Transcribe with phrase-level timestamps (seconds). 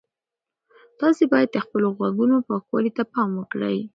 [0.99, 3.77] تاسي باید د خپلو غوږونو پاکوالي ته پام وکړئ.